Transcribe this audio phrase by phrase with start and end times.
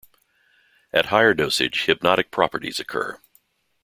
[0.91, 3.19] At higher dosage hypnotic properties occur.